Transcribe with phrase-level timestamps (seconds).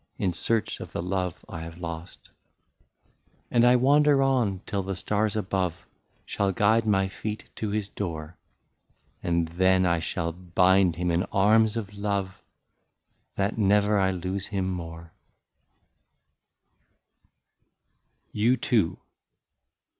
[0.17, 2.31] In search of the love 1 have lost;*^
[3.51, 5.85] And I wander on till the stars above
[6.25, 8.35] Shall guide my feet to his door;
[9.21, 12.41] And then I shall bind him in arms of love,
[13.35, 15.13] That never I lose him more,"
[18.29, 18.99] 65 YOU TOO